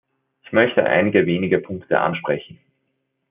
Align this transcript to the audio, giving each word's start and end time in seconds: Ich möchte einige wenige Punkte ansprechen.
Ich 0.43 0.51
möchte 0.51 0.83
einige 0.83 1.27
wenige 1.27 1.59
Punkte 1.59 1.99
ansprechen. 1.99 2.57